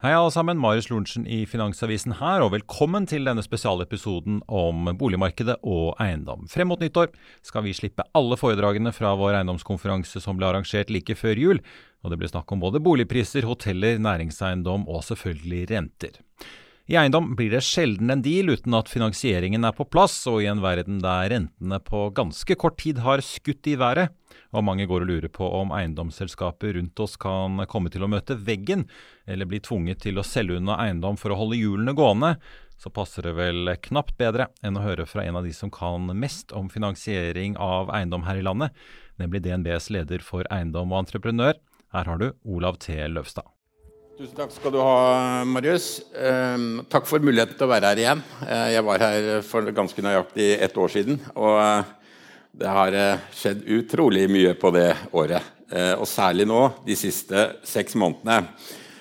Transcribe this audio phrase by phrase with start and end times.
[0.00, 5.58] Hei alle sammen, Marius Lorentzen i Finansavisen her, og velkommen til denne spesialepisoden om boligmarkedet
[5.60, 6.46] og eiendom.
[6.48, 7.10] Frem mot nyttår
[7.44, 11.60] skal vi slippe alle foredragene fra vår eiendomskonferanse som ble arrangert like før jul,
[12.00, 16.16] og det blir snakk om både boligpriser, hoteller, næringseiendom og selvfølgelig renter.
[16.88, 20.48] I eiendom blir det sjelden en deal uten at finansieringen er på plass, og i
[20.50, 24.10] en verden der rentene på ganske kort tid har skutt i været,
[24.50, 28.34] og mange går og lurer på om eiendomsselskaper rundt oss kan komme til å møte
[28.34, 28.88] veggen,
[29.28, 32.34] eller bli tvunget til å selge unna eiendom for å holde hjulene gående,
[32.80, 36.08] så passer det vel knapt bedre enn å høre fra en av de som kan
[36.16, 38.72] mest om finansiering av eiendom her i landet,
[39.20, 41.60] nemlig DNBs leder for eiendom og entreprenør.
[41.92, 42.96] Her har du Olav T.
[43.06, 43.59] Løvstad.
[44.20, 45.84] Tusen takk skal du ha, Marius.
[46.12, 48.18] Eh, takk for muligheten til å være her igjen.
[48.44, 51.16] Eh, jeg var her for ganske nøyaktig ett år siden.
[51.40, 52.18] Og eh,
[52.60, 55.48] det har eh, skjedd utrolig mye på det året.
[55.96, 58.50] Og særlig nå, de siste seks månedene.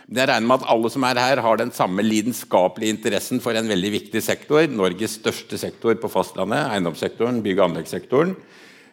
[0.07, 3.67] Jeg regner med at alle som er her, har den samme lidenskapelige interessen for en
[3.67, 4.71] veldig viktig sektor.
[4.71, 8.37] Norges største sektor på fastlandet, eiendomssektoren, bygg- og anleggssektoren.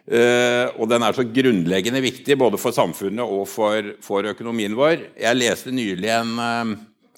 [0.07, 5.09] Uh, og den er så grunnleggende viktig både for samfunnet og for, for økonomien vår.
[5.19, 6.77] Jeg leste nylig en uh,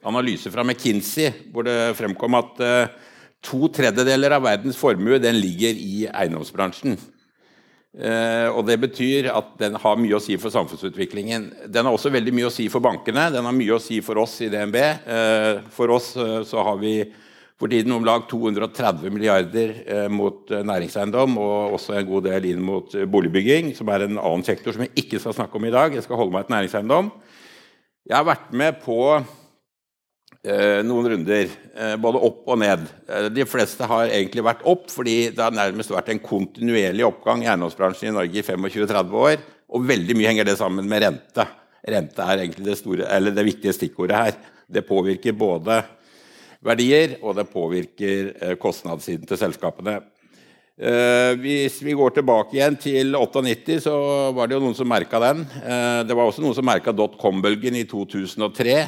[0.09, 3.13] analyse fra McKinsey hvor det fremkom at uh,
[3.45, 6.97] to tredjedeler av verdens formue den ligger i eiendomsbransjen.
[8.51, 11.47] og Det betyr at den har mye å si for samfunnsutviklingen.
[11.71, 13.29] Den har også veldig mye å si for bankene.
[13.31, 14.77] Den har mye å si for oss i DNB.
[15.71, 16.11] for oss
[16.51, 16.97] så har vi
[17.59, 22.47] for tiden om lag 230 milliarder eh, mot eh, næringseiendom og også en god del
[22.53, 25.67] inn mot eh, boligbygging, som er en annen sektor som jeg ikke skal snakke om
[25.67, 25.97] i dag.
[25.97, 27.11] Jeg skal holde meg til næringseiendom.
[28.09, 29.03] Jeg har vært med på
[30.49, 31.51] noen runder,
[32.01, 32.85] både opp og ned.
[33.35, 37.49] De fleste har egentlig vært opp, fordi det har nærmest vært en kontinuerlig oppgang i
[37.51, 39.43] eiendomsbransjen i Norge i 25-30 år.
[39.75, 41.45] Og veldig mye henger det sammen med rente.
[41.85, 44.39] Rente er egentlig det, store, det viktige stikkordet her.
[44.71, 45.83] Det påvirker både
[46.65, 49.99] verdier, og det påvirker eh, kostnadssiden til selskapene.
[50.79, 53.95] Eh, hvis vi går tilbake igjen til 98, så
[54.35, 55.45] var det jo noen som merka den.
[55.63, 58.79] Eh, det var også noen som merka dotcom-bølgen i 2003.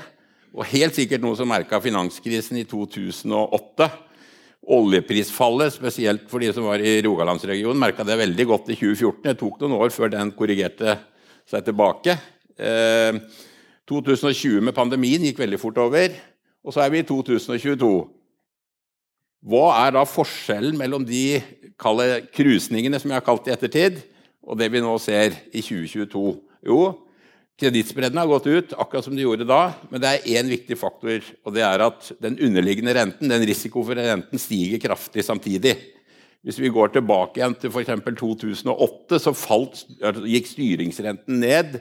[0.51, 3.91] Og helt sikkert noen som merka finanskrisen i 2008.
[4.71, 9.23] Oljeprisfallet, spesielt for de som var i Rogalandsregionen, merka det veldig godt i 2014.
[9.31, 10.99] Det tok noen år før den korrigerte
[11.49, 12.19] seg tilbake.
[13.91, 16.13] 2020 med pandemien gikk veldig fort over.
[16.65, 17.91] Og så er vi i 2022.
[19.51, 21.41] Hva er da forskjellen mellom de
[21.81, 24.03] krusningene som jeg har kalt i ettertid,
[24.45, 26.25] og det vi nå ser i 2022?
[26.69, 26.81] Jo,
[27.61, 31.25] kredittspreddene har gått ut, akkurat som de gjorde da, men det er én viktig faktor,
[31.45, 35.79] og det er at den underliggende renten, den risiko for renten, stiger kraftig samtidig.
[36.45, 37.97] Hvis vi går tilbake igjen til f.eks.
[38.21, 39.83] 2008, så falt,
[40.25, 41.81] gikk styringsrenten ned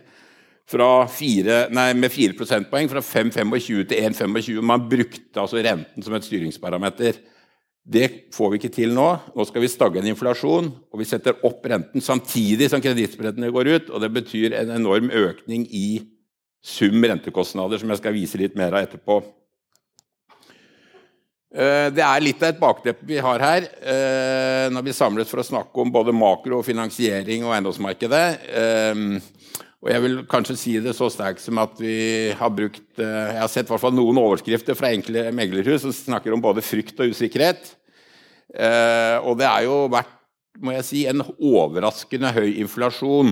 [0.70, 4.62] 4, nei, med 4 prosentpoeng, fra 5,25 til 1,25.
[4.62, 7.18] Man brukte altså renten som et styringsparameter.
[7.90, 9.08] Det får vi ikke til nå.
[9.34, 13.72] Nå skal vi stagge en inflasjon, og vi setter opp renten samtidig som kredittspreddene går
[13.74, 13.90] ut.
[13.90, 16.04] og Det betyr en enorm økning i
[16.62, 19.24] sum rentekostnader, som jeg skal vise litt mer av etterpå.
[21.50, 25.42] Eh, det er litt av et bakteppe vi har her eh, når vi samles for
[25.42, 28.26] å snakke om både makro, finansiering og eiendomsmarkedet.
[29.80, 33.40] Og jeg vil kanskje si det så sterkt som at vi har brukt eh, Jeg
[33.40, 37.78] har sett i noen overskrifter fra enkle meglerhus som snakker om både frykt og usikkerhet.
[38.52, 40.18] Eh, og det er jo vært
[40.60, 43.32] må jeg si, en overraskende høy inflasjon.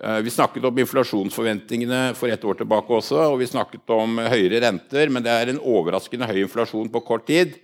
[0.00, 4.62] Eh, vi snakket om inflasjonsforventningene for et år tilbake også, og vi snakket om høyere
[4.64, 7.58] renter, men det er en overraskende høy inflasjon på kort tid.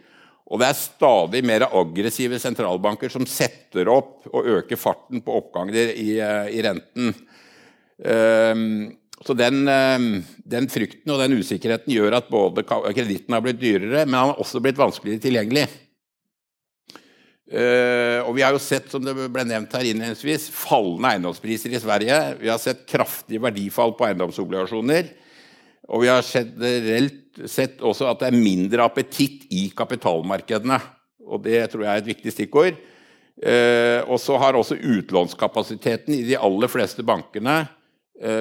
[0.53, 5.95] Og det er stadig mer aggressive sentralbanker som setter opp og øker farten på oppganger
[5.97, 7.15] i, i renten.
[8.01, 8.93] Ehm,
[9.23, 10.11] så den, ehm,
[10.45, 14.43] den, frykten og den usikkerheten gjør at både kreditten har blitt dyrere, men han har
[14.43, 15.69] også blitt vanskeligere tilgjengelig.
[17.53, 21.81] Uh, og Vi har jo sett som det ble nevnt her innledningsvis, fallende eiendomspriser i
[21.83, 22.21] Sverige.
[22.41, 25.11] Vi har sett kraftig verdifall på eiendomsobligasjoner.
[25.93, 30.79] Og vi har generelt sett også at det er mindre appetitt i kapitalmarkedene.
[31.29, 32.81] Og Det tror jeg er et viktig stikkord.
[34.07, 37.67] Og så har også utlånskapasiteten i de aller fleste bankene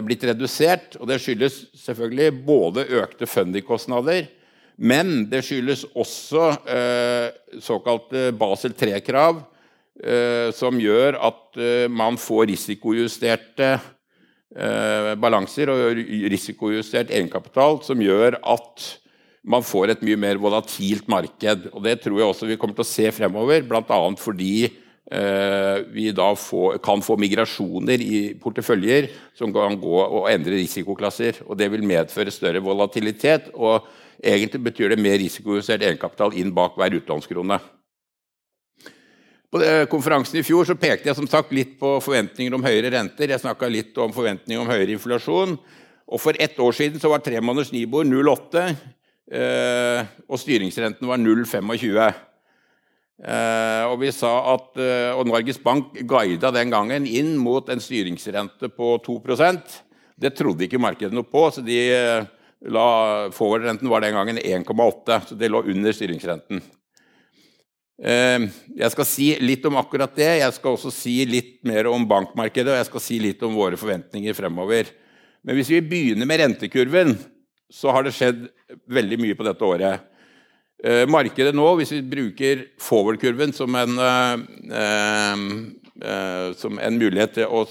[0.05, 0.93] blitt redusert.
[0.99, 4.27] og Det skyldes selvfølgelig både økte fundingkostnader,
[4.81, 7.27] men det skyldes også eh,
[7.61, 9.43] såkalte Basel 3-krav,
[10.01, 16.01] eh, som gjør at eh, man får risikojusterte eh, balanser og
[16.33, 18.87] risikojustert egenkapital, som gjør at
[19.41, 21.69] man får et mye mer volatilt marked.
[21.73, 24.01] Og Det tror jeg også vi kommer til å se fremover, bl.a.
[24.21, 24.79] fordi eh,
[25.11, 31.41] vi da får, kan få migrasjoner i porteføljer som kan gå og endre risikoklasser.
[31.47, 33.49] og Det vil medføre større volatilitet.
[33.53, 33.89] og
[34.23, 37.59] Egentlig betyr det mer risikojustert egenkapital inn bak hver utlånskrone.
[39.51, 39.59] På
[39.91, 43.33] konferansen i fjor så pekte jeg som sagt litt på forventninger om høyere renter.
[43.33, 45.57] Jeg snakka litt om forventninger om høyere inflasjon.
[46.11, 48.63] Og For ett år siden så var tremåneders Nibor 0,8,
[49.31, 52.30] eh, og styringsrenten var 0,25.
[53.21, 57.81] Eh, og vi sa at, eh, og Norges Bank guida den gangen inn mot en
[57.83, 59.75] styringsrente på 2%
[60.17, 61.77] Det trodde ikke markedet noe på, så de
[62.69, 62.87] la
[63.33, 66.61] forward-renten var den gangen 1,8, så det lå under styringsrenten.
[68.01, 70.29] Jeg skal si litt om akkurat det.
[70.43, 73.81] Jeg skal også si litt mer om bankmarkedet og jeg skal si litt om våre
[73.81, 74.93] forventninger fremover.
[75.41, 77.15] Men hvis vi begynner med rentekurven,
[77.71, 78.45] så har det skjedd
[78.93, 80.10] veldig mye på dette året.
[80.83, 84.47] Ehm, markedet nå, hvis vi bruker forward-kurven som, ehm,
[86.57, 87.67] som, en mulighet til å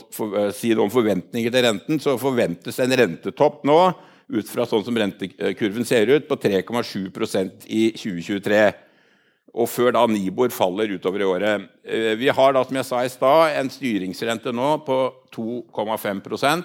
[0.55, 3.95] si noe om forventninger til renten, så forventes en rentetopp nå
[4.31, 8.73] ut fra sånn som rentekurven ser ut, på 3,7% i 2023
[9.51, 11.65] og før da Nibor faller utover i året.
[11.83, 15.01] Eh, vi har da, som jeg sa i stad, en styringsrente nå på
[15.35, 16.62] 2,5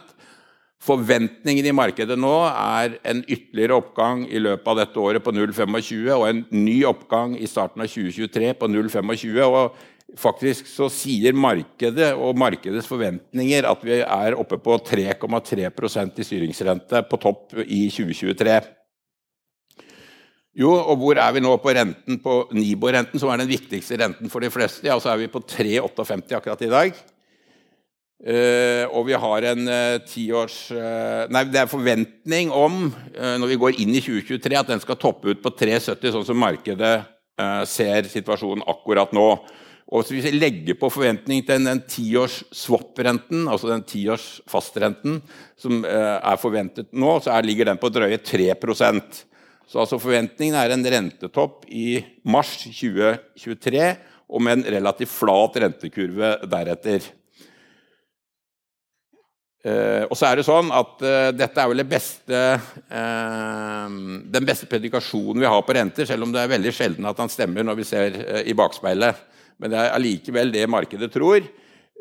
[0.85, 6.11] Forventningen i markedet nå er en ytterligere oppgang i løpet av dette året på 0,25
[6.13, 9.41] og en ny oppgang i starten av 2023 på 0,25.
[9.49, 9.75] og
[10.15, 17.01] Faktisk så sier markedet og markedets forventninger at vi er oppe på 3,3% i styringsrente
[17.09, 18.59] på topp i 2023.
[20.55, 24.31] Jo, og hvor er vi nå på renten på Nibor-renten, som er den viktigste renten
[24.31, 24.85] for de fleste?
[24.87, 27.01] Ja, så er vi på 3,58 akkurat i dag.
[28.25, 33.57] Uh, og vi har en uh, tiårs uh, Nei, det er forventning om, når vi
[33.61, 36.95] går inn i 2023, at den skal toppe ut på 3,70, sånn som markedet
[37.67, 39.25] ser situasjonen akkurat nå.
[39.91, 45.17] Og hvis vi legger på forventning til den tiårs swap-renten, altså den tiårs fastrenten,
[45.59, 49.19] som er forventet nå, så er, ligger den på drøye 3%
[49.65, 51.97] så altså forventningen er en rentetopp i
[52.29, 53.85] mars 2023
[54.25, 57.05] og med en relativt flat rentekurve deretter.
[59.65, 62.41] Eh, og så er det sånn at eh, Dette er vel beste,
[62.85, 63.85] eh,
[64.35, 67.31] den beste predikasjonen vi har på renter, selv om det er veldig sjelden at han
[67.33, 69.23] stemmer når vi ser i bakspeilet.
[69.57, 71.45] Men det er allikevel det markedet tror.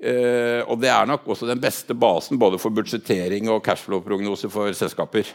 [0.05, 5.31] Og det er nok også den beste basen både for budsjettering og cashflow-prognose for selskaper.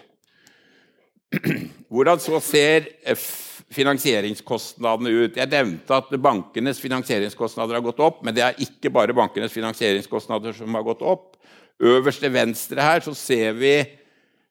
[1.90, 2.90] Hvordan så ser
[3.74, 5.40] finansieringskostnadene ut?
[5.40, 10.60] Jeg nevnte at bankenes finansieringskostnader har gått opp, men det er ikke bare bankenes finansieringskostnader
[10.60, 11.40] som har gått opp.
[11.80, 13.74] Øverst til venstre her så ser vi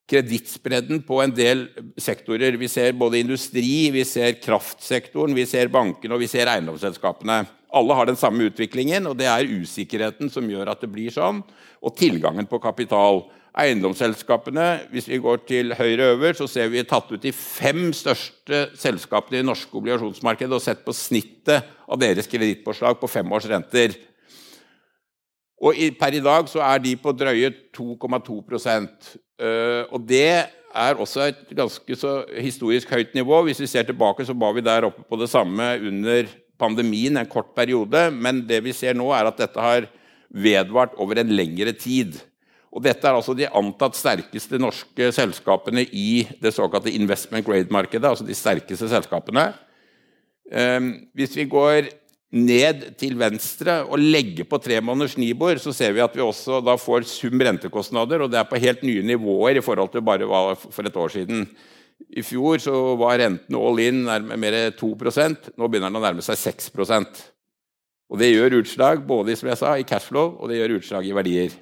[0.09, 1.67] kredittspredden på en del
[2.01, 2.57] sektorer.
[2.57, 7.43] Vi ser både industri, vi ser kraftsektoren, vi ser bankene og vi ser eiendomsselskapene.
[7.77, 11.43] Alle har den samme utviklingen, og det er usikkerheten som gjør at det blir sånn,
[11.85, 13.27] og tilgangen på kapital.
[13.59, 18.69] Eiendomsselskapene, hvis vi går til høyre øver, så ser vi tatt ut de fem største
[18.79, 23.49] selskapene i det norske obligasjonsmarkedet og sett på snittet av deres kredittpåslag på fem års
[23.51, 23.97] renter.
[25.59, 31.29] Og per i dag så er de på drøye 2,2 uh, Og det er også
[31.31, 33.43] et ganske så historisk høyt nivå.
[33.43, 37.27] Hvis vi ser tilbake, så var vi der oppe på det samme under pandemien en
[37.27, 38.11] kort periode.
[38.15, 39.89] Men det vi ser nå, er at dette har
[40.29, 42.21] vedvart over en lengre tid.
[42.69, 48.05] Og dette er altså de antatt sterkeste norske selskapene i det såkalte investment grade-markedet.
[48.05, 49.53] altså de sterkeste selskapene.
[50.53, 51.89] Ehm, hvis vi går
[52.29, 56.61] ned til venstre og legge på tre måneders Nibor, så ser vi at vi også
[56.65, 60.57] da får sum rentekostnader, og det er på helt nye nivåer i forhold til bare
[60.61, 61.47] for et år siden.
[62.15, 64.93] I fjor så var rentene all in mer 2
[65.59, 67.25] Nå begynner den å nærme seg 6%
[68.09, 71.17] Og Det gjør utslag både som jeg sa, i cashflow og det gjør utslag i
[71.17, 71.57] verdier.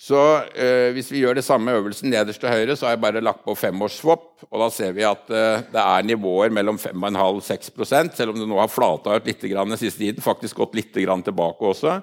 [0.00, 0.16] Så
[0.56, 3.44] eh, Hvis vi gjør det samme øvelsen nederst til høyre, så har jeg bare lagt
[3.44, 7.70] på femårsswap, og Da ser vi at eh, det er nivåer mellom 5,5-6
[8.16, 10.24] selv om det nå har flata ut litt den siste tiden.
[10.24, 12.00] Faktisk gått litt tilbake også.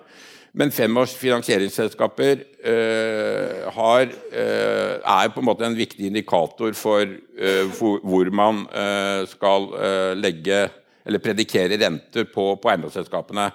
[0.58, 7.66] Men femårs finansieringsselskaper eh, har, eh, er på en måte en viktig indikator for, eh,
[7.78, 9.70] for hvor man eh, skal
[10.18, 10.68] legge
[11.08, 13.52] eller predikere renter på, på eiendomsselskapene.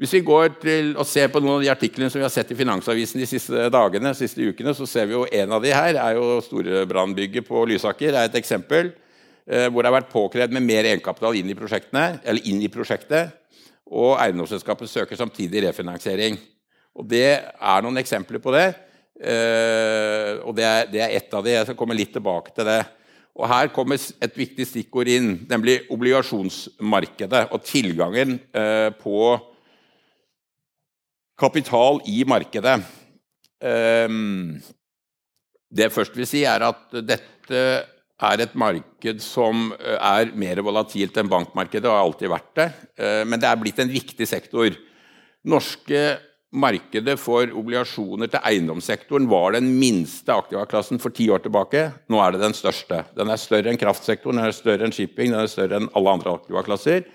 [0.00, 2.54] Hvis vi går til og ser på noen av de artiklene som vi har sett
[2.54, 5.74] i Finansavisen de siste dagene, de siste ukene, så ser vi jo en av de
[5.76, 8.14] her er jo Storebrannbygget på Lysaker.
[8.16, 8.94] er et eksempel
[9.44, 13.34] eh, hvor det har vært påkrevd med mer egenkapital inn i, eller inn i prosjektet.
[13.92, 16.40] Og eiendomsselskapet søker samtidig refinansiering.
[16.96, 18.72] Og Det er noen eksempler på det.
[19.20, 21.52] Eh, og det er, det ett av de.
[21.58, 22.80] Jeg skal komme litt tilbake til det.
[23.36, 29.36] Og Her kommer et viktig stikkord inn, nemlig obligasjonsmarkedet og tilgangen eh, på
[31.40, 32.78] kapital i markedet.
[33.64, 34.60] Ehm,
[35.70, 37.64] det jeg først vil si, er at dette
[38.20, 42.66] er et marked som eh, er mer volatilt enn bankmarkedet, og har alltid vært det.
[43.00, 44.74] Eh, men det er blitt en viktig sektor.
[45.48, 46.02] Norske
[46.50, 51.86] markedet for obligasjoner til eiendomssektoren var den minste aktivaklassen for ti år tilbake.
[52.10, 53.04] Nå er det den største.
[53.16, 56.16] Den er større enn kraftsektoren, den er større enn shipping, den er større enn alle
[56.18, 57.06] andre aktivaklasser.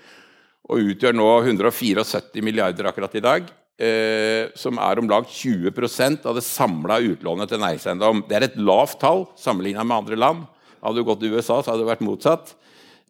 [0.72, 6.36] Og utgjør nå 174 milliarder akkurat i dag eh, som er om lag 20% av
[6.36, 8.24] det samla utlånet til næringseiendom.
[8.28, 10.46] Det er et lavt tall sammenligna med andre land.
[10.82, 12.54] Hadde du gått til USA, så hadde det vært motsatt.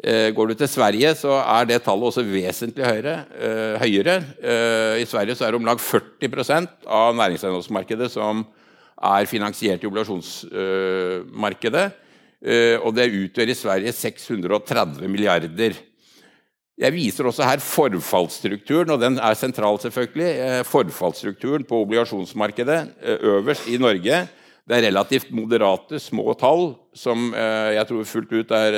[0.04, 3.14] Eh, går du til Sverige, så er det tallet også vesentlig høyere.
[3.32, 4.16] Eh, høyere.
[4.42, 8.44] Eh, I Sverige så er det om lag 40% av næringseiendomsmarkedet som
[8.96, 11.86] er finansiert i obligasjonsmarkedet.
[12.44, 15.76] Eh, og det utgjør i Sverige 630 milliarder.
[16.76, 20.32] Jeg viser også her forfallsstrukturen, og den er sentral, selvfølgelig.
[20.44, 24.18] Eh, forfallsstrukturen på obligasjonsmarkedet eh, øverst i Norge.
[24.66, 28.76] Det er relativt moderate, små tall som eh, jeg tror fullt ut er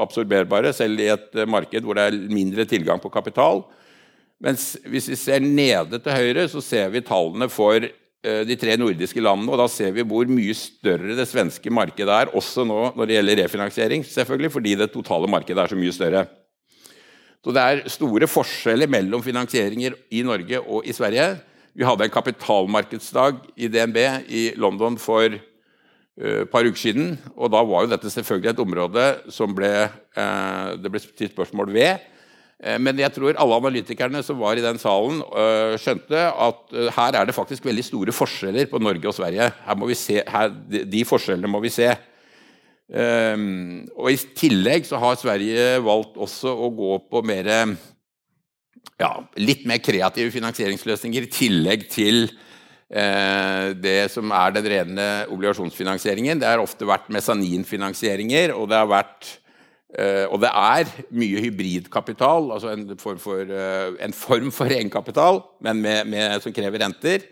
[0.00, 3.60] absorberbare, selv i et marked hvor det er mindre tilgang på kapital.
[4.40, 7.76] Mens hvis vi ser nede til høyre, så ser vi tallene for
[8.24, 9.52] de tre nordiske landene.
[9.52, 13.18] og Da ser vi hvor mye større det svenske markedet er, også nå når det
[13.18, 16.24] gjelder refinansiering, selvfølgelig, fordi det totale markedet er så mye større.
[17.44, 21.34] Så det er store forskjeller mellom finansieringer i Norge og i Sverige.
[21.76, 23.98] Vi hadde en kapitalmarkedsdag i DNB
[24.32, 27.18] i London for eh, et par uker siden.
[27.36, 29.70] Og da var jo dette selvfølgelig et område som ble,
[30.16, 32.06] uh, det ble stilt spørsmål ved.
[32.64, 35.20] Uh, men jeg tror alle analytikerne som var i den salen,
[35.82, 39.50] skjønte at her er det faktisk veldig store forskjeller på Norge og Sverige.
[39.66, 41.92] Her må vi se, her, de forskjellene må vi se.
[42.84, 47.48] Um, og I tillegg så har Sverige valgt også å gå på mer,
[49.00, 56.42] ja, litt mer kreative finansieringsløsninger i tillegg til uh, det som er den rene obligasjonsfinansieringen.
[56.42, 59.32] Det har ofte vært mesaninfinansieringer, og det har vært
[59.96, 65.40] uh, og det er mye hybridkapital, altså en form for, uh, en form for egenkapital,
[65.64, 67.30] men med, med, som krever renter.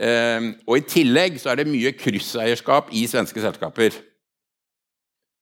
[0.00, 3.96] og I tillegg så er det mye krysseierskap i svenske selskaper.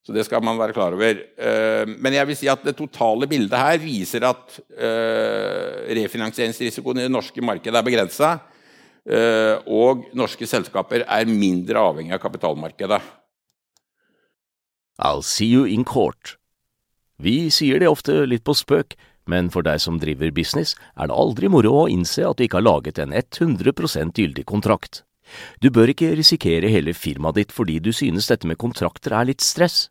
[0.09, 1.19] Så det skal man være klar over.
[1.37, 7.05] Eh, men jeg vil si at det totale bildet her viser at eh, refinansieringsrisikoen i
[7.05, 8.31] det norske markedet er begrensa.
[9.05, 13.03] Eh, og norske selskaper er mindre avhengig av kapitalmarkedet.
[15.05, 16.39] I'll see you in court.
[17.21, 18.97] Vi sier det ofte litt på spøk,
[19.29, 22.63] men for deg som driver business, er det aldri moro å innse at du ikke
[22.63, 25.03] har laget en 100% gyldig kontrakt.
[25.61, 29.45] Du bør ikke risikere hele firmaet ditt fordi du synes dette med kontrakter er litt
[29.45, 29.91] stress.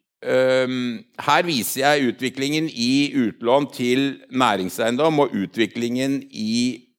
[0.21, 6.91] Her viser jeg utviklingen i utlån til næringseiendom og utviklingen i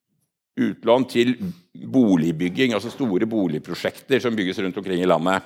[0.59, 1.37] utlån til
[1.73, 5.41] boligbygging, altså store boligprosjekter som bygges rundt omkring i landet.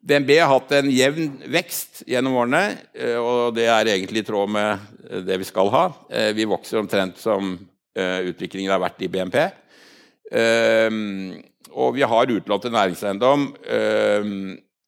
[0.00, 2.62] DNB har hatt en jevn vekst gjennom årene,
[2.96, 4.70] eh, og det er egentlig i tråd med
[5.10, 5.82] eh, det vi skal ha.
[6.08, 7.58] Eh, vi vokser omtrent som
[8.00, 9.34] utviklingen har vært i BNP.
[11.74, 13.48] Og vi har utlån til næringseiendom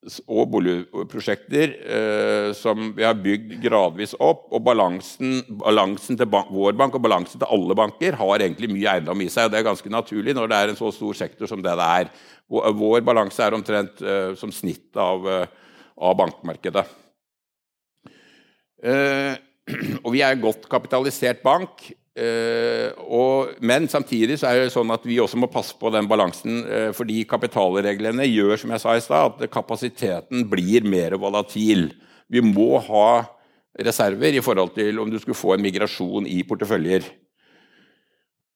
[0.02, 4.48] og boligprosjekter eh, som vi har bygd gradvis opp.
[4.50, 8.96] Og balansen, balansen til bank, vår bank og balansen til alle banker har egentlig mye
[8.96, 9.46] eiendom i seg.
[9.46, 11.86] og Det er ganske naturlig når det er en så stor sektor som det det
[12.02, 12.10] er.
[12.50, 16.84] Vår balanse er omtrent eh, som snitt av, eh, av bankmarkedet.
[18.82, 19.38] Eh,
[20.04, 21.92] og vi er en godt kapitalisert bank.
[22.12, 26.04] Uh, og, men samtidig så er det sånn at vi også må passe på den
[26.10, 31.88] balansen, uh, fordi kapitalreglene gjør som jeg sa i sted, at kapasiteten blir mer volatil.
[32.28, 33.08] Vi må ha
[33.80, 37.08] reserver i forhold til om du skulle få en migrasjon i porteføljer.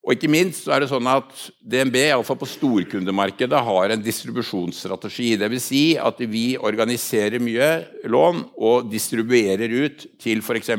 [0.07, 1.33] Og ikke minst så er det sånn at
[1.67, 5.33] DNB iallfall på storkundemarkedet har en distribusjonsstrategi.
[5.41, 5.65] Dvs.
[5.67, 7.71] Si at vi organiserer mye
[8.07, 10.71] lån og distribuerer ut til f.eks.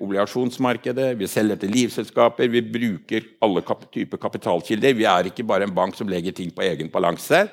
[0.00, 1.10] obligasjonsmarkedet.
[1.20, 2.48] Vi selger til livselskaper.
[2.48, 3.60] Vi bruker alle
[3.92, 4.96] typer kapitalkilder.
[4.96, 7.50] Vi er ikke bare en bank som legger ting på egen balanse.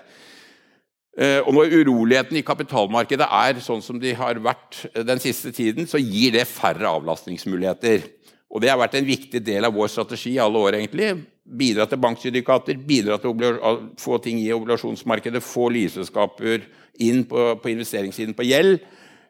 [1.18, 5.92] Eh, og når uroligheten i kapitalmarkedet er sånn som de har vært den siste tiden,
[5.92, 8.14] så gir det færre avlastningsmuligheter.
[8.48, 10.76] Og Det har vært en viktig del av vår strategi i alle år.
[10.80, 11.26] egentlig.
[11.48, 16.66] Bidra til banksyndikater, bidra til å få ting i obligasjonsmarkedet, få livselskaper
[17.00, 18.80] inn på, på, investeringssiden på gjeld,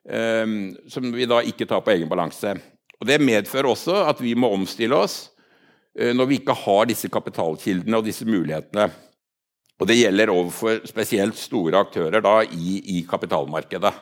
[0.06, 2.56] um, som vi da ikke tar på egen balanse.
[3.00, 5.30] Og Det medfører også at vi må omstille oss
[6.00, 8.90] uh, når vi ikke har disse kapitalkildene og disse mulighetene.
[9.78, 13.94] Og Det gjelder overfor spesielt store aktører da, i, i kapitalmarkedet.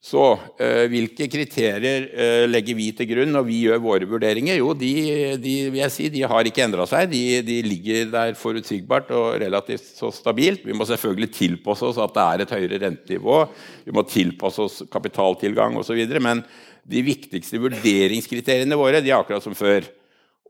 [0.00, 0.22] Så
[0.56, 4.56] eh, hvilke kriterier eh, legger vi til grunn når vi gjør våre vurderinger?
[4.56, 4.94] Jo, de,
[5.36, 7.10] de, si, de har ikke endra seg.
[7.12, 10.64] De, de, ligger der forutsigbart og relativt så stabilt.
[10.64, 13.42] Vi må selvfølgelig tilpasse oss at det er et høyere rentenivå.
[13.84, 16.00] Vi må tilpasse oss kapitaltilgang osv.
[16.16, 16.46] Men
[16.88, 19.84] de viktigste vurderingskriteriene våre de er akkurat som før.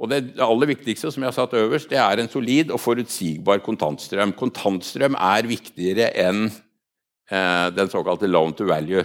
[0.00, 3.66] Og det aller viktigste som jeg har satt øverst, det er en solid og forutsigbar
[3.66, 4.38] kontantstrøm.
[4.38, 9.02] Kontantstrøm er viktigere enn eh, den såkalte loan to value.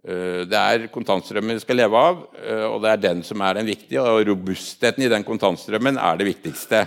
[0.00, 3.58] Eh, det er kontantstrømmen vi skal leve av, eh, og det er den som er
[3.58, 4.00] den viktige.
[4.00, 6.86] Og robustheten i den kontantstrømmen er det viktigste.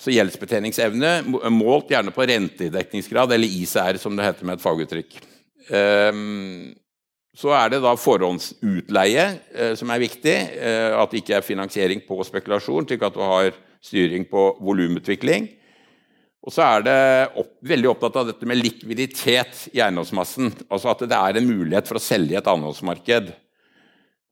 [0.00, 5.18] Så gjeldsbetjeningsevne målt gjerne på rentedekningsgrad, eller ICR, som det heter med et faguttrykk.
[5.76, 6.72] Ehm,
[7.36, 10.36] så er det da forhåndsutleie eh, som er viktig.
[10.96, 13.52] At det ikke er finansiering på spekulasjon, slik at du har
[13.84, 15.50] styring på volumutvikling.
[16.40, 16.98] Og så er det
[17.36, 20.48] opp, veldig opptatt av dette med likviditet i eiendomsmassen.
[20.72, 23.28] Altså at det er en mulighet for å selge i et annenhåndsmarked.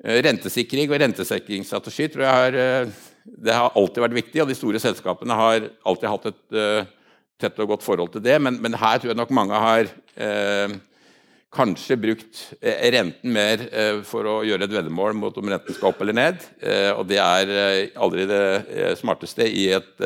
[0.05, 4.81] Eh, rentesikring og rentesikringsstrategi tror jeg har, eh, har alltid vært viktig, og de store
[4.81, 6.85] selskapene har alltid hatt et uh,
[7.39, 8.41] tett og godt forhold til det.
[8.41, 10.77] Men, men, her tror jeg nok mange har uh,
[11.53, 13.63] kanskje brukt renten mer
[14.05, 16.43] for å gjøre et veddemål mot om renten skal opp eller ned.
[16.93, 17.53] og det er
[17.97, 20.03] aldri det smarteste i et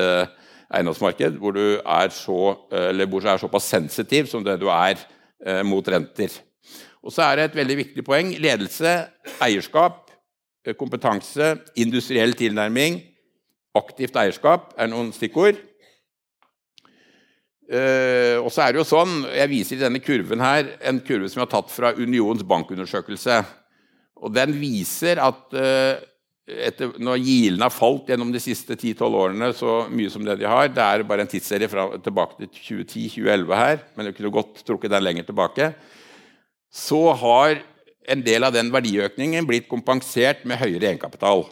[0.73, 4.97] eiendomsmarked hvor du er, så, hvor du er såpass sensitiv som det du er
[5.45, 6.35] eh, mot renter.
[7.03, 8.31] Og så er det et veldig viktig poeng.
[8.41, 8.95] Ledelse,
[9.43, 10.05] eierskap,
[10.65, 13.01] eh, kompetanse, industriell tilnærming,
[13.79, 15.59] aktivt eierskap er noen stikkord.
[17.73, 21.31] Eh, og så er det jo sånn, Jeg viser i denne kurven her en kurve
[21.31, 23.45] som jeg har tatt fra Unions bankundersøkelse.
[24.17, 26.03] og Den viser at eh,
[26.43, 30.49] etter, når gilene har falt gjennom de siste 10-12 årene så mye som det de
[30.51, 32.51] har Det er bare en tidsserie fra, tilbake til
[32.83, 35.73] 2010-2011 her, men du kunne godt trukket den lenger tilbake.
[36.73, 37.63] Så har
[38.11, 41.47] en del av den verdiøkningen blitt kompensert med høyere egenkapital.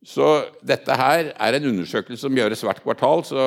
[0.00, 0.26] Så
[0.64, 3.20] dette her er en undersøkelse som gjøres hvert kvartal.
[3.24, 3.40] så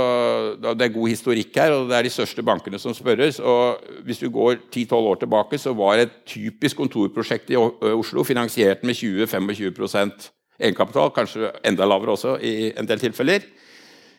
[0.62, 3.40] Det er god historikk her, og det er de største bankene som spørres.
[3.40, 8.84] og Hvis du går 10-12 år tilbake, så var et typisk kontorprosjekt i Oslo finansiert
[8.84, 13.42] med 20-25 egenkapital, kanskje enda lavere også i en del tilfeller.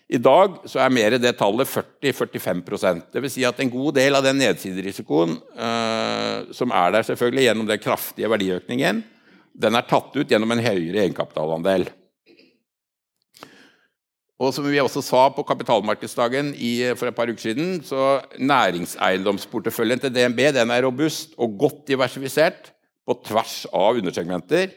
[0.09, 3.33] I dag så er mer det tallet 40-45% Dvs.
[3.33, 7.81] Si at en god del av den nedsiderisikoen uh, som er der selvfølgelig gjennom den
[7.81, 9.05] kraftige verdiøkningen,
[9.55, 11.87] den er tatt ut gjennom en høyere egenkapitalandel.
[14.45, 20.03] Og som vi også sa på kapitalmarkedsdagen i, for et par uker siden, så næringseiendomsporteføljen
[20.03, 22.73] til DNB den er robust og godt diversifisert
[23.09, 24.75] på tvers av undersegmenter.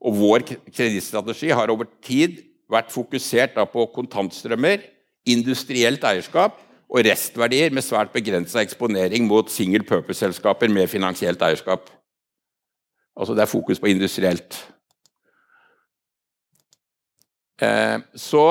[0.00, 2.40] Og vår kredittstrategi har over tid
[2.72, 4.80] vært fokusert på kontantstrømmer,
[5.28, 6.56] industrielt eierskap
[6.92, 11.90] og restverdier med svært begrensa eksponering mot single purpose-selskaper med finansielt eierskap.
[13.12, 14.56] Altså det er fokus på industrielt.
[17.62, 18.46] Eh, så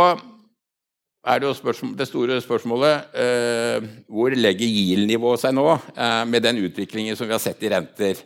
[1.21, 6.63] er det spørsmål, det store spørsmålet eh, hvor legger GIL-nivået seg nå eh, med den
[6.65, 8.23] utviklingen som vi har sett i renter.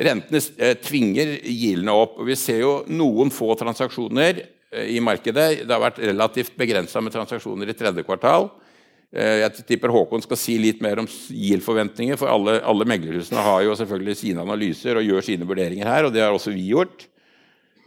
[0.00, 2.16] Rentene eh, tvinger GIL-ene opp.
[2.22, 5.66] og Vi ser jo noen få transaksjoner eh, i markedet.
[5.66, 8.48] Det har vært relativt begrensa med transaksjoner i tredje kvartal.
[9.12, 13.66] Eh, jeg tipper Håkon skal si litt mer om GIL-forventninger, for alle, alle meglerhusene har
[13.66, 17.10] jo selvfølgelig sine analyser og gjør sine vurderinger her, og det har også vi gjort.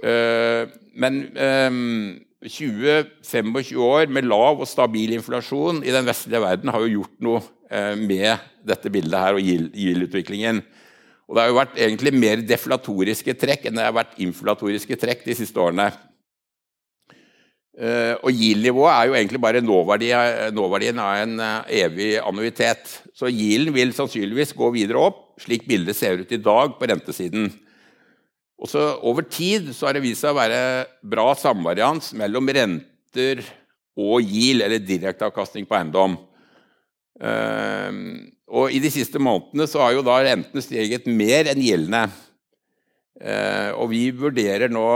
[0.03, 0.69] Eh,
[1.01, 1.23] men
[2.43, 7.43] 20-25 år med lav og stabil inflasjon i den vestlige verden har jo gjort noe
[7.97, 10.59] med dette bildet her og GIL-utviklingen.
[11.25, 15.23] Og det har jo vært egentlig mer deflatoriske trekk enn det har vært inflatoriske trekk
[15.25, 15.87] de siste årene.
[17.73, 20.11] Uh, og GIL-nivået er jo egentlig bare nåverdi,
[20.53, 22.99] nåverdien av en evig annuitet.
[23.17, 27.49] Så GIL-en vil sannsynligvis gå videre opp, slik bildet ser ut i dag på rentesiden.
[28.61, 30.59] Og så Over tid så har det vist seg å være
[31.01, 33.41] bra samvarians mellom renter
[33.99, 36.15] og GIL, eller direkteavkastning på eiendom.
[37.23, 37.91] Uh,
[38.53, 42.05] og I de siste månedene så har jo da rentene steget mer enn gjeldene.
[43.23, 44.87] Eh, og vi vurderer nå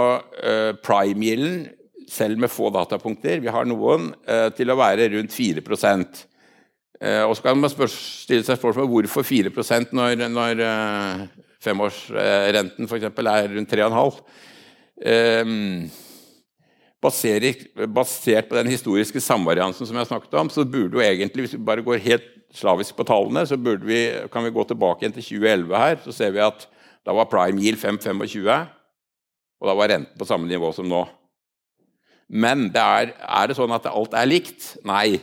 [0.41, 1.67] eh, prime-gjelden,
[2.07, 5.61] selv med få datapunkter, vi har noen, eh, til å være rundt 4
[7.01, 9.51] eh, Og så kan man stille seg spørsmål hvorfor 4
[9.91, 11.25] når, når eh,
[11.63, 13.07] femårsrenten f.eks.
[13.07, 14.19] er rundt 3,5
[15.01, 15.55] eh,
[17.01, 21.67] basert på den historiske samvariansen som jeg snakket om, så burde jo egentlig, hvis vi
[21.69, 25.77] bare går helt slavisk på tallene, så vi, kan vi gå tilbake igjen til 2011
[25.77, 26.01] her.
[26.03, 26.65] Så ser vi at
[27.07, 28.67] da var prime yield 5,25,
[29.57, 31.05] og da var renten på samme nivå som nå.
[32.27, 34.73] Men det er, er, det sånn at alt er likt?
[34.87, 35.19] Nei,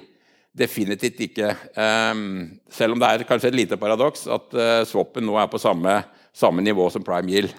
[0.57, 1.51] definitivt ikke.
[1.77, 5.61] Um, selv om det er kanskje et lite paradoks at uh, swappen nå er på
[5.61, 5.99] samme,
[6.35, 7.55] samme, nivå som prime yield.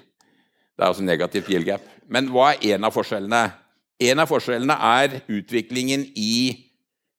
[0.76, 1.86] Det er altså negativt yield gap.
[2.12, 3.44] Men hva er en av forskjellene?
[4.06, 6.36] En av forskjellene er utviklingen i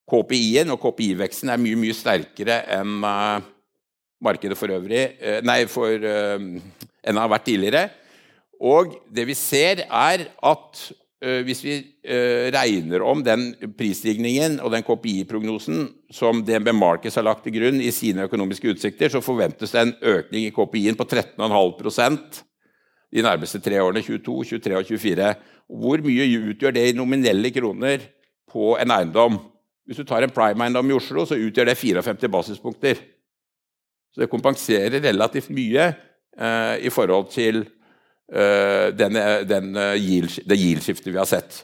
[0.07, 3.41] KPI-en og KPI-veksten er mye, mye sterkere enn uh,
[4.23, 7.83] markedet for øvrig uh, Nei, for, uh, enn det har vært tidligere.
[8.63, 10.85] Og det vi ser, er at
[11.17, 11.75] hvis vi
[12.53, 13.47] regner om den
[13.79, 19.09] prisstigningen og den KPI-prognosen som DNB Markets har lagt til grunn i sine økonomiske utsikter,
[19.09, 22.43] så forventes det en økning i KPI-en på 13,5%
[23.15, 25.35] de nærmeste tre årene, 22, 23 og 24.
[25.67, 28.05] Hvor mye utgjør det i nominelle kroner
[28.51, 29.39] på en eiendom?
[29.87, 33.01] Hvis du tar en prime-eiendom i Oslo, så utgjør det 54 basispunkter.
[34.13, 37.76] Så det kompenserer relativt mye eh, i forhold til eh,
[38.27, 41.61] den, den, eh, yield, det yield-skiftet vi har sett.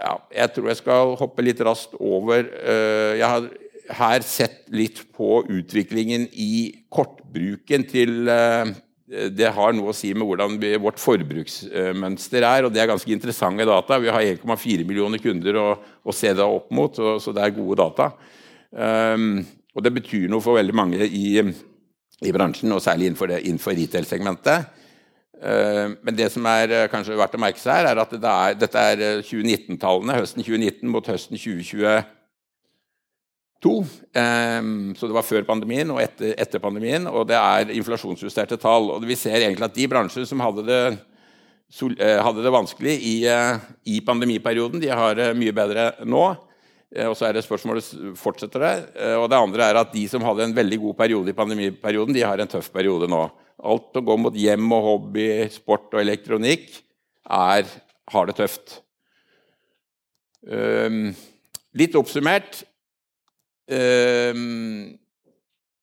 [0.00, 3.48] Ja, jeg tror jeg skal hoppe litt raskt over eh, Jeg har
[3.90, 8.70] her sett litt på utviklingen i kortbruken til eh,
[9.34, 12.64] det har noe å si med hvordan vi, vårt forbruksmønster er.
[12.64, 13.98] og Det er ganske interessante data.
[13.98, 15.64] Vi har 1,4 millioner kunder å,
[16.06, 18.06] å, se det opp mot, så, det er gode data.
[18.70, 21.42] Og det betyr noe for veldig mange i,
[22.26, 24.70] i bransjen, og særlig innenfor, innenfor retail-segmentet.
[25.40, 28.32] Uh, men det som er uh, kanskje verdt å merke seg her, er at det
[28.32, 30.18] er, dette er 2019-tallene.
[30.18, 32.02] Uh, høsten 2019 mot høsten 2020
[33.60, 33.84] to.
[34.16, 37.06] Um, så det var før pandemien og etter, etter, pandemien.
[37.10, 38.90] Og det er inflasjonsjusterte tall.
[38.96, 40.82] Og vi ser egentlig at de bransjer som hadde det,
[42.00, 46.24] eh, hadde det vanskelig i, eh, i, pandemiperioden, de har det mye bedre nå.
[46.94, 48.74] Eh, og så er det spørsmålet fortsetter det.
[49.20, 52.26] Og det andre er at de som hadde en veldig god periode i pandemiperioden, de
[52.26, 53.24] har en tøff periode nå.
[53.60, 56.70] Alt som går mot hjem og hobby, sport og elektronikk,
[57.30, 57.68] er,
[58.10, 58.80] har det tøft.
[60.40, 61.10] Um,
[61.76, 62.62] litt oppsummert
[63.68, 64.96] um,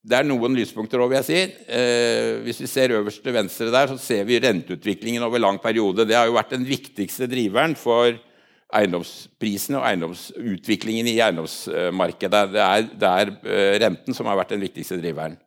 [0.07, 1.41] det er noen lyspunkter òg, vil jeg si.
[1.67, 6.07] Uh, hvis vi ser øverst til venstre der, så ser vi renteutviklingen over lang periode.
[6.07, 8.17] Det har jo vært den viktigste driveren for
[8.75, 12.45] eiendomsprisene og eiendomsutviklingen i eiendomsmarkedet.
[12.53, 15.37] Det er, det er eh, renten som har vært den viktigste driveren.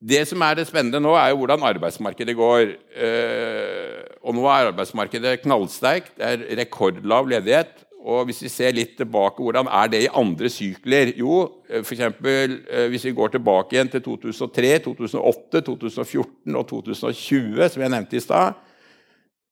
[0.00, 2.74] Det som er det spennende nå, er jo hvordan arbeidsmarkedet går.
[2.92, 6.14] Eh, og nå er arbeidsmarkedet knallsterkt.
[6.16, 7.86] Det er rekordlav ledighet.
[8.00, 11.12] Og hvis vi ser litt tilbake, hvordan er det i andre sykler?
[11.20, 12.20] Jo, eh, f.eks.
[12.92, 18.24] Hvis vi går tilbake igjen til 2003, 2008, 2014 og 2020, som jeg nevnte i
[18.24, 18.66] stad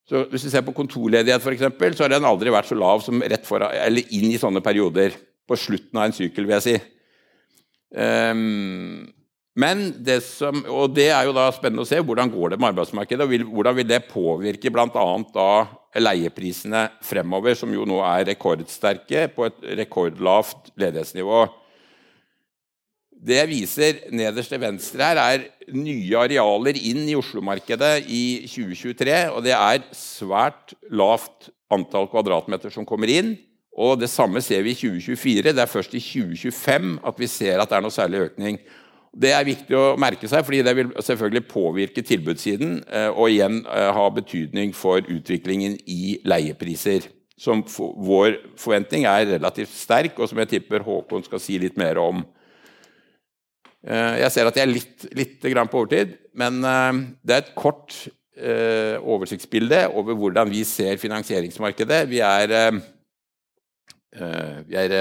[0.09, 3.21] så Hvis vi ser på kontorledighet, eksempel, så har den aldri vært så lav som
[3.21, 5.13] rett foran, eller inn i sånne perioder.
[5.49, 6.77] På slutten av en sykkel, vil jeg si.
[7.93, 9.05] Um,
[9.59, 12.71] men det som, og det er jo da spennende å se hvordan går det med
[12.71, 15.49] arbeidsmarkedet, og vil, hvordan vil det påvirke bl.a.
[15.99, 21.43] leieprisene fremover, som jo nå er rekordsterke på et rekordlavt ledighetsnivå.
[23.19, 29.17] Det jeg viser nederst til venstre her, er nye arealer inn i Oslo-markedet i 2023.
[29.35, 33.35] Og det er svært lavt antall kvadratmeter som kommer inn.
[33.79, 35.51] Og det samme ser vi i 2024.
[35.51, 38.63] Det er først i 2025 at vi ser at det er noe særlig økning.
[39.19, 43.63] Det er viktig å merke seg, fordi det vil selvfølgelig påvirke tilbudssiden eh, og igjen
[43.65, 47.15] eh, ha betydning for utviklingen i leiepriser.
[47.39, 52.01] som vår forventning er relativt sterk, og som jeg tipper Håkon skal si litt mer
[52.03, 52.25] om.
[53.87, 56.59] Jeg ser at jeg er litt, litt på overtid, men
[57.23, 57.95] det er et kort
[58.39, 62.01] oversiktsbilde over hvordan vi ser finansieringsmarkedet.
[62.11, 62.55] Vi er,
[64.67, 64.97] vi er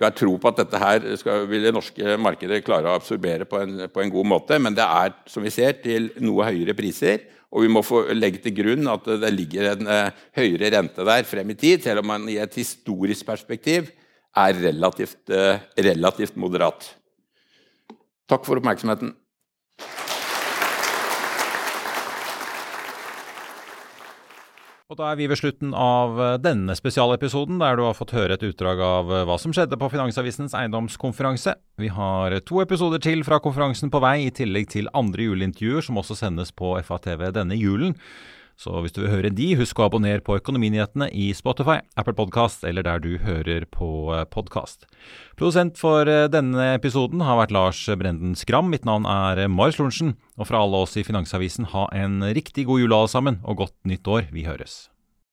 [0.00, 3.44] vi har tro på at dette her skal, vil det norske markedet klare å absorbere
[3.44, 6.72] på en, på en, god måte, men det er som vi ser, til noe høyere
[6.78, 7.26] priser.
[7.52, 9.90] Og vi må få legge til grunn at det ligger en
[10.38, 13.90] høyere rente der frem i tid, selv om man i et historisk perspektiv
[14.40, 15.34] er relativt,
[15.76, 16.86] relativt moderat.
[18.30, 19.16] Takk for oppmerksomheten.
[24.90, 28.34] Og da er vi ved slutten av eh, denne spesialepisoden, der du har fått høre
[28.34, 31.54] et utdrag av eh, hva som skjedde på Finansavisens eiendomskonferanse.
[31.78, 36.02] Vi har to episoder til fra konferansen på vei, i tillegg til andre juleintervjuer som
[36.02, 37.94] også sendes på FATV denne julen.
[38.60, 42.66] Så hvis du vil høre de, husk å abonnere på Økonominyhetene i Spotify, Apple Podcast
[42.68, 44.84] eller der du hører på eh, podkast.
[45.40, 48.68] Produsent for denne episoden har vært Lars Brenden Skram.
[48.68, 50.14] Mitt navn er Marius Lorentzen.
[50.36, 53.76] Og fra alle oss i Finansavisen, ha en riktig god jul alle sammen, og godt
[53.88, 54.28] nytt år.
[54.34, 54.90] Vi høres.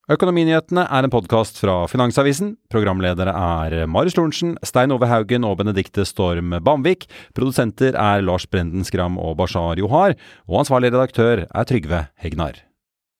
[0.07, 2.53] Økonominyhetene er en podkast fra Finansavisen.
[2.71, 7.09] Programledere er Marius Lorentzen, Stein Ove Haugen og Benedikte Storm Bamvik.
[7.35, 10.15] Produsenter er Lars Brenden Skram og Bashar Johar.
[10.47, 12.66] Og ansvarlig redaktør er Trygve Hegnar.